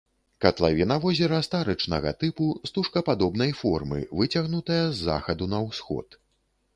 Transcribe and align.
Катлавіна 0.43 0.95
возера 1.03 1.39
старычнага 1.47 2.13
тыпу, 2.23 2.47
стужкападобнай 2.69 3.53
формы, 3.59 3.99
выцягнутая 4.23 4.79
з 4.89 4.97
захаду 5.11 5.49
на 5.53 5.59
ўсход. 5.67 6.19